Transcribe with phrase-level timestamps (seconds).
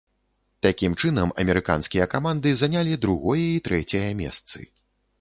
[0.65, 4.57] Такім чынам, амерыканскія каманды занялі другое і трэцяе месцы.